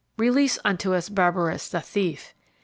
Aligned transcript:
Release 0.17 0.57
unto 0.65 0.95
us 0.95 1.09
Barabbas, 1.09 1.69
the 1.69 1.79
Thief." 1.79 2.33